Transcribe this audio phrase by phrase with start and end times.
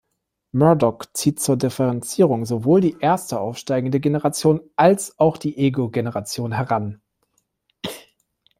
[0.51, 6.99] Murdock zieht zur Differenzierung sowohl die erste aufsteigende Generation als auch die Ego-Generation heran.